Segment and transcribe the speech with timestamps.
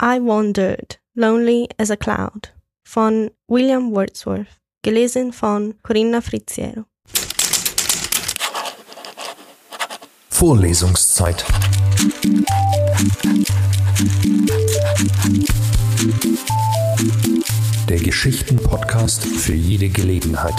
[0.00, 2.52] I Wandered, Lonely as a Cloud
[2.84, 6.84] von William Wordsworth, gelesen von Corinna Friziero.
[10.28, 11.44] Vorlesungszeit.
[17.88, 20.54] Der Geschichten-Podcast für jede Gelegenheit.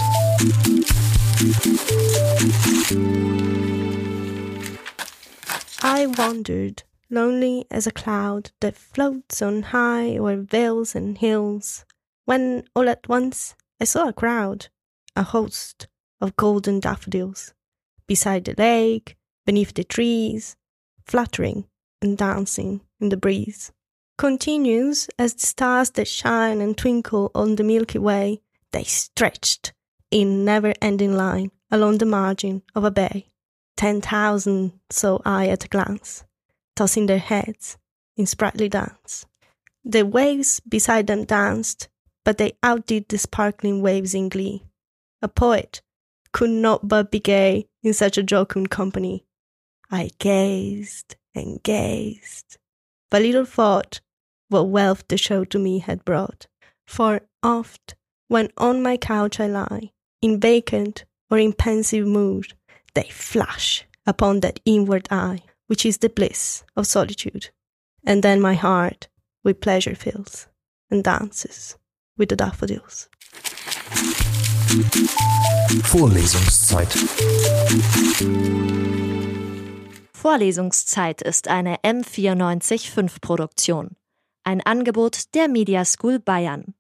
[5.82, 11.86] I wandered, lonely as a cloud that floats on high o'er vales and hills,
[12.26, 14.68] when all at once I saw a crowd,
[15.16, 15.88] a host
[16.22, 17.54] of golden daffodils,
[18.08, 20.56] beside the lake, beneath the trees,
[21.06, 21.66] fluttering
[22.02, 23.72] and dancing in the breeze.
[24.18, 28.42] Continuous as the stars that shine and twinkle on the Milky Way,
[28.72, 29.74] they stretched
[30.12, 33.28] in never ending line along the margin of a bay.
[33.78, 36.26] Ten thousand saw I at a glance,
[36.80, 37.78] tossing their heads
[38.16, 39.26] in sprightly dance.
[39.84, 41.90] The waves beside them danced,
[42.24, 44.64] but they outdid the sparkling waves in glee.
[45.22, 45.82] A poet
[46.32, 49.26] could not but be gay in such a jocund company.
[49.92, 52.58] I gazed and gazed,
[53.12, 54.00] but little thought
[54.48, 56.48] what wealth the show to me had brought.
[56.88, 57.96] For oft,
[58.30, 59.92] when on my couch I lie,
[60.22, 62.54] in vacant or in pensive mood,
[62.94, 67.52] they flash upon that inward eye, which is the bliss of solitude.
[68.04, 69.08] And then my heart
[69.44, 70.48] with pleasure fills
[70.90, 71.78] and dances
[72.18, 73.08] with the daffodils.
[75.84, 76.90] Vorlesungszeit.
[80.14, 83.96] Vorlesungszeit ist eine M945 Produktion.
[84.44, 86.74] Ein Angebot der Media School Bayern.